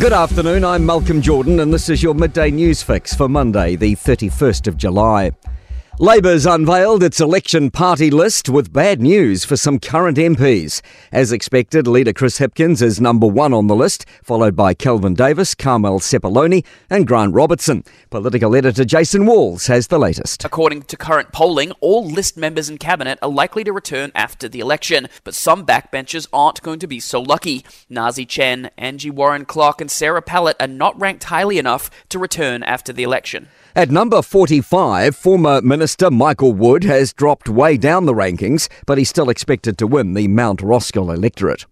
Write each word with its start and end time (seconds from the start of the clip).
Good 0.00 0.12
afternoon, 0.12 0.64
I'm 0.64 0.86
Malcolm 0.86 1.20
Jordan, 1.20 1.58
and 1.58 1.74
this 1.74 1.88
is 1.88 2.04
your 2.04 2.14
midday 2.14 2.52
news 2.52 2.84
fix 2.84 3.16
for 3.16 3.28
Monday, 3.28 3.74
the 3.74 3.96
31st 3.96 4.68
of 4.68 4.76
July. 4.76 5.32
Labour's 6.00 6.46
unveiled 6.46 7.02
its 7.02 7.20
election 7.20 7.72
party 7.72 8.08
list 8.08 8.48
with 8.48 8.72
bad 8.72 9.00
news 9.00 9.44
for 9.44 9.56
some 9.56 9.80
current 9.80 10.16
MPs. 10.16 10.80
As 11.10 11.32
expected, 11.32 11.88
leader 11.88 12.12
Chris 12.12 12.38
Hipkins 12.38 12.80
is 12.80 13.00
number 13.00 13.26
one 13.26 13.52
on 13.52 13.66
the 13.66 13.74
list, 13.74 14.06
followed 14.22 14.54
by 14.54 14.74
Kelvin 14.74 15.14
Davis, 15.14 15.56
Carmel 15.56 15.98
Sepuloni, 15.98 16.64
and 16.88 17.04
Grant 17.04 17.34
Robertson. 17.34 17.82
Political 18.10 18.54
editor 18.54 18.84
Jason 18.84 19.26
Walls 19.26 19.66
has 19.66 19.88
the 19.88 19.98
latest. 19.98 20.44
According 20.44 20.82
to 20.82 20.96
current 20.96 21.32
polling, 21.32 21.72
all 21.80 22.08
list 22.08 22.36
members 22.36 22.70
in 22.70 22.78
cabinet 22.78 23.18
are 23.20 23.28
likely 23.28 23.64
to 23.64 23.72
return 23.72 24.12
after 24.14 24.48
the 24.48 24.60
election, 24.60 25.08
but 25.24 25.34
some 25.34 25.66
backbenchers 25.66 26.28
aren't 26.32 26.62
going 26.62 26.78
to 26.78 26.86
be 26.86 27.00
so 27.00 27.20
lucky. 27.20 27.64
Naisi 27.90 28.24
Chen, 28.24 28.70
Angie 28.78 29.10
Warren 29.10 29.44
Clark, 29.44 29.80
and 29.80 29.90
Sarah 29.90 30.22
Pallett 30.22 30.58
are 30.60 30.68
not 30.68 30.98
ranked 31.00 31.24
highly 31.24 31.58
enough 31.58 31.90
to 32.10 32.20
return 32.20 32.62
after 32.62 32.92
the 32.92 33.02
election. 33.02 33.48
At 33.74 33.90
number 33.90 34.22
45, 34.22 35.14
former 35.14 35.60
Minister 35.60 35.87
Michael 36.10 36.52
Wood 36.52 36.84
has 36.84 37.12
dropped 37.12 37.48
way 37.48 37.76
down 37.76 38.06
the 38.06 38.12
rankings, 38.12 38.68
but 38.86 38.98
he's 38.98 39.08
still 39.08 39.30
expected 39.30 39.78
to 39.78 39.86
win 39.86 40.14
the 40.14 40.28
Mount 40.28 40.60
Roskill 40.60 41.14
electorate. 41.14 41.66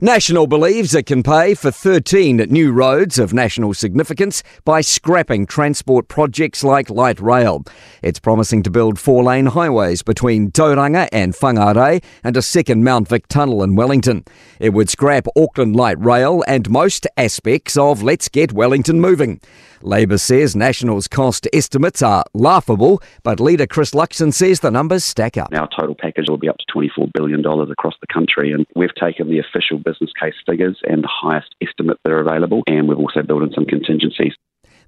National 0.00 0.48
believes 0.48 0.96
it 0.96 1.06
can 1.06 1.22
pay 1.22 1.54
for 1.54 1.70
13 1.70 2.38
new 2.50 2.72
roads 2.72 3.20
of 3.20 3.32
national 3.32 3.72
significance 3.72 4.42
by 4.64 4.80
scrapping 4.80 5.46
transport 5.46 6.08
projects 6.08 6.64
like 6.64 6.90
light 6.90 7.20
rail. 7.20 7.62
It's 8.02 8.18
promising 8.18 8.64
to 8.64 8.70
build 8.70 8.98
four 8.98 9.22
lane 9.22 9.46
highways 9.46 10.02
between 10.02 10.50
Tauranga 10.50 11.08
and 11.12 11.32
Whangarei 11.34 12.02
and 12.24 12.36
a 12.36 12.42
second 12.42 12.82
Mount 12.82 13.06
Vic 13.06 13.28
tunnel 13.28 13.62
in 13.62 13.76
Wellington. 13.76 14.24
It 14.58 14.70
would 14.70 14.90
scrap 14.90 15.28
Auckland 15.36 15.76
light 15.76 16.04
rail 16.04 16.42
and 16.48 16.68
most 16.68 17.06
aspects 17.16 17.76
of 17.76 18.02
Let's 18.02 18.28
Get 18.28 18.52
Wellington 18.52 19.00
Moving. 19.00 19.40
Labour 19.82 20.18
says 20.18 20.54
National's 20.54 21.08
cost 21.08 21.48
estimates 21.52 22.02
are 22.02 22.24
laughable, 22.34 23.02
but 23.22 23.40
leader 23.40 23.66
Chris 23.66 23.92
Luxon 23.92 24.32
says 24.32 24.60
the 24.60 24.70
numbers 24.70 25.04
stack 25.04 25.36
up. 25.36 25.52
Our 25.52 25.68
total 25.76 25.94
package 25.94 26.26
will 26.28 26.38
be 26.38 26.48
up 26.48 26.56
to 26.58 26.64
$24 26.74 27.12
billion 27.12 27.44
across 27.70 27.94
the 28.00 28.06
country, 28.12 28.52
and 28.52 28.66
we've 28.76 28.94
taken 28.94 29.28
the 29.28 29.38
official 29.38 29.78
business 29.78 30.10
case 30.20 30.34
figures 30.46 30.78
and 30.84 31.02
the 31.02 31.10
highest 31.10 31.54
estimate 31.60 31.98
that 32.04 32.12
are 32.12 32.20
available, 32.20 32.62
and 32.66 32.88
we've 32.88 32.98
also 32.98 33.22
built 33.22 33.42
in 33.42 33.52
some 33.52 33.66
contingencies. 33.66 34.34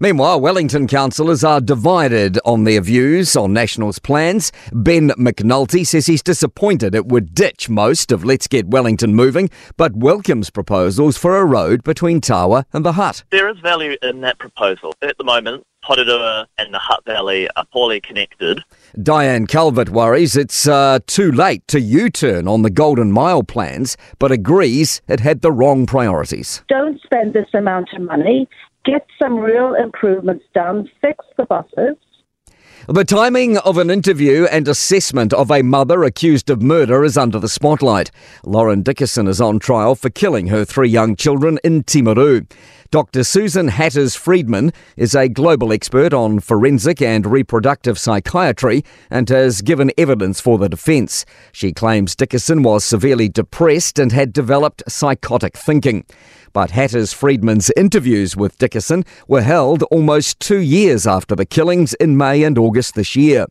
Meanwhile, 0.00 0.40
Wellington 0.40 0.86
councillors 0.86 1.44
are 1.44 1.60
divided 1.60 2.38
on 2.44 2.64
their 2.64 2.80
views 2.80 3.36
on 3.36 3.52
National's 3.52 3.98
plans. 3.98 4.50
Ben 4.72 5.10
McNulty 5.10 5.86
says 5.86 6.06
he's 6.06 6.22
disappointed 6.22 6.94
it 6.94 7.06
would 7.06 7.34
ditch 7.34 7.68
most 7.68 8.10
of 8.10 8.24
Let's 8.24 8.48
Get 8.48 8.66
Wellington 8.66 9.14
moving, 9.14 9.50
but 9.76 9.94
welcomes 9.94 10.50
proposals 10.50 11.16
for 11.16 11.36
a 11.36 11.44
road 11.44 11.84
between 11.84 12.20
Tawa 12.20 12.64
and 12.72 12.84
the 12.84 12.92
Hutt. 12.92 13.22
There 13.30 13.48
is 13.48 13.58
value 13.60 13.96
in 14.02 14.20
that 14.22 14.38
proposal. 14.38 14.92
At 15.02 15.16
the 15.16 15.24
moment, 15.24 15.64
Porirua 15.84 16.46
and 16.58 16.72
the 16.72 16.78
Hutt 16.78 17.04
Valley 17.04 17.48
are 17.56 17.66
poorly 17.72 18.00
connected. 18.00 18.64
Diane 19.02 19.46
Calvert 19.46 19.90
worries 19.90 20.34
it's 20.36 20.66
uh, 20.66 20.98
too 21.06 21.30
late 21.30 21.66
to 21.68 21.80
U 21.80 22.08
turn 22.08 22.48
on 22.48 22.62
the 22.62 22.70
Golden 22.70 23.12
Mile 23.12 23.42
plans, 23.42 23.96
but 24.18 24.32
agrees 24.32 25.02
it 25.08 25.20
had 25.20 25.42
the 25.42 25.52
wrong 25.52 25.86
priorities. 25.86 26.64
Don't 26.68 27.00
spend 27.02 27.34
this 27.34 27.48
amount 27.52 27.90
of 27.94 28.02
money 28.02 28.48
get 28.84 29.06
some 29.20 29.38
real 29.38 29.74
improvements 29.74 30.44
done, 30.54 30.90
fix 31.00 31.24
the 31.36 31.44
buses. 31.44 31.96
The 32.86 33.04
timing 33.04 33.56
of 33.58 33.78
an 33.78 33.88
interview 33.88 34.46
and 34.50 34.68
assessment 34.68 35.32
of 35.32 35.50
a 35.50 35.62
mother 35.62 36.04
accused 36.04 36.50
of 36.50 36.60
murder 36.60 37.02
is 37.02 37.16
under 37.16 37.38
the 37.38 37.48
spotlight. 37.48 38.10
Lauren 38.44 38.84
Dickason 38.84 39.26
is 39.26 39.40
on 39.40 39.58
trial 39.58 39.94
for 39.94 40.10
killing 40.10 40.48
her 40.48 40.66
three 40.66 40.90
young 40.90 41.16
children 41.16 41.58
in 41.64 41.84
Timaru. 41.84 42.46
Dr. 42.94 43.24
Susan 43.24 43.66
Hatters 43.66 44.14
Friedman 44.14 44.72
is 44.96 45.16
a 45.16 45.28
global 45.28 45.72
expert 45.72 46.14
on 46.14 46.38
forensic 46.38 47.02
and 47.02 47.26
reproductive 47.26 47.98
psychiatry 47.98 48.84
and 49.10 49.28
has 49.30 49.62
given 49.62 49.90
evidence 49.98 50.40
for 50.40 50.58
the 50.58 50.68
defence. 50.68 51.26
She 51.50 51.72
claims 51.72 52.14
Dickason 52.14 52.62
was 52.62 52.84
severely 52.84 53.28
depressed 53.28 53.98
and 53.98 54.12
had 54.12 54.32
developed 54.32 54.84
psychotic 54.86 55.56
thinking. 55.56 56.04
But 56.52 56.70
Hatters 56.70 57.12
Friedman's 57.12 57.72
interviews 57.76 58.36
with 58.36 58.58
Dickason 58.58 59.04
were 59.26 59.42
held 59.42 59.82
almost 59.90 60.38
two 60.38 60.60
years 60.60 61.04
after 61.04 61.34
the 61.34 61.44
killings 61.44 61.94
in 61.94 62.16
May 62.16 62.44
and 62.44 62.56
August 62.56 62.94
this 62.94 63.16
year. 63.16 63.46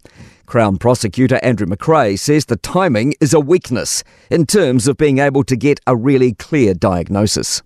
Crown 0.46 0.78
Prosecutor 0.78 1.42
Andrew 1.44 1.68
McRae 1.68 2.18
says 2.18 2.46
the 2.46 2.56
timing 2.56 3.14
is 3.20 3.34
a 3.34 3.42
weakness 3.42 4.06
in 4.32 4.46
terms 4.46 4.88
of 4.88 4.96
being 4.96 5.18
able 5.18 5.44
to 5.44 5.58
get 5.58 5.82
a 5.86 5.98
really 5.98 6.32
clear 6.32 6.74
diagnosis. 6.74 7.62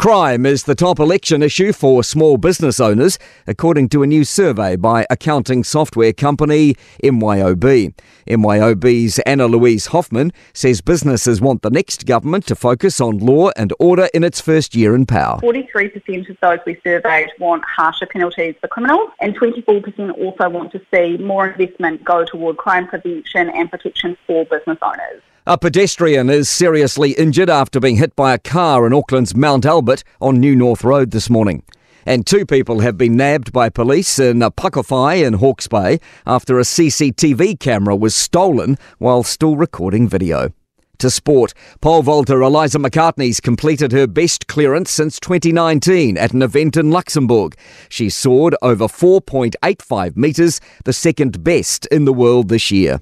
Crime 0.00 0.46
is 0.46 0.62
the 0.62 0.74
top 0.74 0.98
election 0.98 1.42
issue 1.42 1.74
for 1.74 2.02
small 2.02 2.38
business 2.38 2.80
owners, 2.80 3.18
according 3.46 3.90
to 3.90 4.02
a 4.02 4.06
new 4.06 4.24
survey 4.24 4.74
by 4.74 5.04
accounting 5.10 5.62
software 5.62 6.14
company 6.14 6.74
MYOB. 7.04 7.92
MYOB's 8.26 9.18
Anna 9.26 9.46
Louise 9.46 9.88
Hoffman 9.88 10.32
says 10.54 10.80
businesses 10.80 11.42
want 11.42 11.60
the 11.60 11.68
next 11.68 12.06
government 12.06 12.46
to 12.46 12.54
focus 12.54 12.98
on 12.98 13.18
law 13.18 13.50
and 13.58 13.74
order 13.78 14.08
in 14.14 14.24
its 14.24 14.40
first 14.40 14.74
year 14.74 14.94
in 14.94 15.04
power. 15.04 15.38
43% 15.42 16.30
of 16.30 16.36
those 16.40 16.60
we 16.64 16.80
surveyed 16.82 17.28
want 17.38 17.62
harsher 17.66 18.06
penalties 18.06 18.54
for 18.58 18.68
criminals, 18.68 19.10
and 19.20 19.38
24% 19.38 20.16
also 20.16 20.48
want 20.48 20.72
to 20.72 20.80
see 20.90 21.18
more 21.18 21.48
investment 21.48 22.02
go 22.04 22.24
toward 22.24 22.56
crime 22.56 22.88
prevention 22.88 23.50
and 23.50 23.70
protection 23.70 24.16
for 24.26 24.46
business 24.46 24.78
owners. 24.80 25.20
A 25.50 25.58
pedestrian 25.58 26.30
is 26.30 26.48
seriously 26.48 27.10
injured 27.10 27.50
after 27.50 27.80
being 27.80 27.96
hit 27.96 28.14
by 28.14 28.32
a 28.32 28.38
car 28.38 28.86
in 28.86 28.92
Auckland's 28.92 29.34
Mount 29.34 29.66
Albert 29.66 30.04
on 30.20 30.38
New 30.38 30.54
North 30.54 30.84
Road 30.84 31.10
this 31.10 31.28
morning. 31.28 31.64
And 32.06 32.24
two 32.24 32.46
people 32.46 32.78
have 32.78 32.96
been 32.96 33.16
nabbed 33.16 33.52
by 33.52 33.68
police 33.68 34.20
in 34.20 34.38
Pakowhai 34.38 35.26
in 35.26 35.32
Hawke's 35.32 35.66
Bay 35.66 35.98
after 36.24 36.60
a 36.60 36.62
CCTV 36.62 37.58
camera 37.58 37.96
was 37.96 38.14
stolen 38.14 38.78
while 38.98 39.24
still 39.24 39.56
recording 39.56 40.08
video. 40.08 40.52
To 40.98 41.10
sport, 41.10 41.52
pole 41.80 42.02
vaulter 42.02 42.40
Eliza 42.40 42.78
McCartney's 42.78 43.40
completed 43.40 43.90
her 43.90 44.06
best 44.06 44.46
clearance 44.46 44.92
since 44.92 45.18
2019 45.18 46.16
at 46.16 46.32
an 46.32 46.42
event 46.42 46.76
in 46.76 46.92
Luxembourg. 46.92 47.56
She 47.88 48.08
soared 48.08 48.54
over 48.62 48.84
4.85 48.84 50.16
metres, 50.16 50.60
the 50.84 50.92
second 50.92 51.42
best 51.42 51.86
in 51.86 52.04
the 52.04 52.12
world 52.12 52.50
this 52.50 52.70
year. 52.70 53.00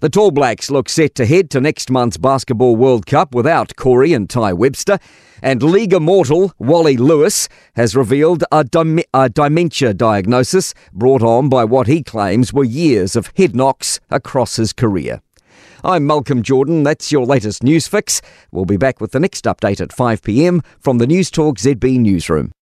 The 0.00 0.10
Tall 0.10 0.30
Blacks 0.30 0.70
look 0.70 0.90
set 0.90 1.14
to 1.14 1.24
head 1.24 1.48
to 1.50 1.60
next 1.60 1.90
month's 1.90 2.18
Basketball 2.18 2.76
World 2.76 3.06
Cup 3.06 3.34
without 3.34 3.76
Corey 3.76 4.12
and 4.12 4.28
Tai 4.28 4.52
Webster. 4.52 4.98
And 5.42 5.62
League 5.62 5.94
Immortal 5.94 6.52
Wally 6.58 6.98
Lewis 6.98 7.48
has 7.76 7.96
revealed 7.96 8.44
a, 8.52 8.62
dim- 8.62 9.00
a 9.14 9.30
dementia 9.30 9.94
diagnosis 9.94 10.74
brought 10.92 11.22
on 11.22 11.48
by 11.48 11.64
what 11.64 11.86
he 11.86 12.02
claims 12.02 12.52
were 12.52 12.64
years 12.64 13.16
of 13.16 13.32
head 13.38 13.56
knocks 13.56 13.98
across 14.10 14.56
his 14.56 14.74
career. 14.74 15.22
I'm 15.82 16.06
Malcolm 16.06 16.42
Jordan. 16.42 16.82
That's 16.82 17.10
your 17.10 17.24
latest 17.24 17.62
news 17.62 17.86
fix. 17.86 18.20
We'll 18.50 18.66
be 18.66 18.76
back 18.76 19.00
with 19.00 19.12
the 19.12 19.20
next 19.20 19.44
update 19.46 19.80
at 19.80 19.94
5 19.94 20.22
pm 20.22 20.60
from 20.78 20.98
the 20.98 21.06
News 21.06 21.30
Talk 21.30 21.56
ZB 21.56 21.98
newsroom. 22.00 22.52